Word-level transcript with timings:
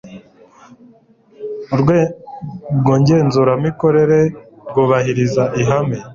Urwego 1.73 2.91
ngenzuramikorere 2.99 4.19
rwubahiriza 4.69 5.43
ihame 5.61 5.97